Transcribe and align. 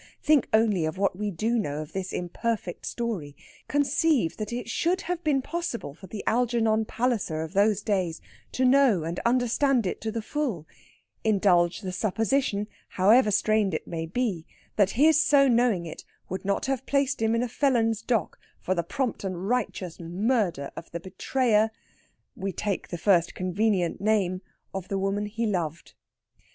Think 0.19 0.47
only 0.51 0.85
of 0.85 0.97
what 0.97 1.15
we 1.15 1.29
do 1.29 1.59
know 1.59 1.79
of 1.79 1.93
this 1.93 2.11
imperfect 2.11 2.87
story! 2.87 3.35
Conceive 3.67 4.35
that 4.37 4.51
it 4.51 4.67
should 4.67 5.01
have 5.01 5.23
been 5.23 5.43
possible 5.43 5.93
for 5.93 6.07
the 6.07 6.23
Algernon 6.25 6.85
Palliser 6.85 7.43
of 7.43 7.53
those 7.53 7.83
days 7.83 8.19
to 8.53 8.65
know 8.65 9.03
and 9.03 9.19
understand 9.27 9.85
it 9.85 10.01
to 10.01 10.11
the 10.11 10.23
full; 10.23 10.65
indulge 11.23 11.81
the 11.81 11.91
supposition, 11.91 12.67
however 12.89 13.29
strained 13.29 13.75
it 13.75 13.85
may 13.85 14.07
be, 14.07 14.47
that 14.75 14.89
his 14.97 15.21
so 15.21 15.47
knowing 15.47 15.85
it 15.85 16.03
would 16.29 16.43
not 16.45 16.65
have 16.65 16.87
placed 16.87 17.21
him 17.21 17.35
in 17.35 17.43
a 17.43 17.47
felon's 17.47 18.01
dock 18.01 18.39
for 18.59 18.73
the 18.73 18.81
prompt 18.81 19.23
and 19.23 19.47
righteous 19.47 19.99
murder 19.99 20.71
of 20.75 20.89
the 20.89 20.99
betrayer 20.99 21.69
we 22.35 22.51
take 22.51 22.87
the 22.87 22.97
first 22.97 23.35
convenient 23.35 24.01
name 24.01 24.41
of 24.73 24.87
the 24.87 24.97
woman 24.97 25.27
he 25.27 25.45
loved. 25.45 25.93